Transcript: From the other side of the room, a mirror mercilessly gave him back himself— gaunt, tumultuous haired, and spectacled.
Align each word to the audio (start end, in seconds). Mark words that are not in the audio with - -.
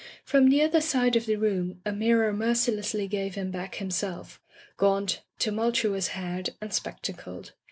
From 0.25 0.49
the 0.49 0.63
other 0.63 0.81
side 0.81 1.15
of 1.15 1.27
the 1.27 1.35
room, 1.35 1.79
a 1.85 1.91
mirror 1.91 2.33
mercilessly 2.33 3.07
gave 3.07 3.35
him 3.35 3.51
back 3.51 3.75
himself— 3.75 4.41
gaunt, 4.77 5.21
tumultuous 5.37 6.07
haired, 6.07 6.49
and 6.59 6.73
spectacled. 6.73 7.51